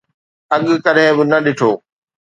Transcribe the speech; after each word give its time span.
اڳ 0.55 0.65
ڪڏهن 0.85 1.13
به 1.17 1.23
نه 1.29 1.37
ڏٺو 1.45 1.71